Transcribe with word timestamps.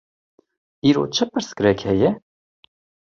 Îro 0.87 1.03
çi 1.15 1.23
pirsgirêk 1.31 1.79
heye? 1.87 2.09